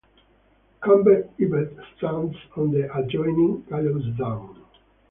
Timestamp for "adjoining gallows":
2.91-4.07